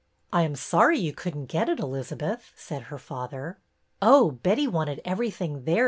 [0.33, 3.59] I am sorry you could n't get it, Elizabeth," said her father.''
[4.01, 5.79] Oh, Betty wanted everything there.